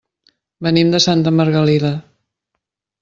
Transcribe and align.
Venim 0.67 0.89
de 0.95 1.01
Santa 1.05 1.35
Margalida. 1.41 1.93